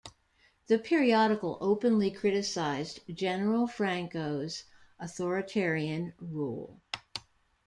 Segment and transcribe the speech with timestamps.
[0.65, 4.63] The periodical openly criticized General Franco's
[4.99, 6.81] authoritarian rule.